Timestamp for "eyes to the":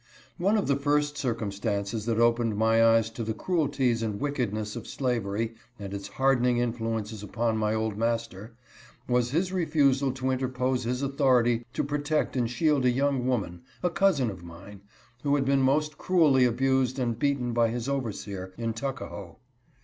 2.83-3.35